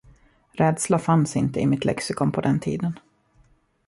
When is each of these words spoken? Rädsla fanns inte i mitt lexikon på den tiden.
Rädsla 0.53 0.99
fanns 0.99 1.35
inte 1.35 1.59
i 1.59 1.65
mitt 1.67 1.85
lexikon 1.85 2.31
på 2.31 2.41
den 2.41 2.59
tiden. 2.59 2.99